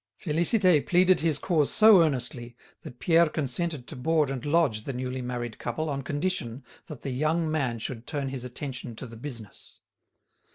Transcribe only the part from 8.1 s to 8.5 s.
his